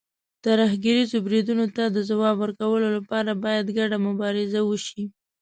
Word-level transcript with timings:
ترهګریزو 0.45 1.17
بریدونو 1.25 1.65
ته 1.75 1.83
د 1.87 1.97
ځواب 2.09 2.35
ورکولو 2.39 2.87
لپاره، 2.97 3.31
باید 3.43 3.73
ګډه 3.77 3.97
مبارزه 4.07 4.59
وشي. 4.65 5.03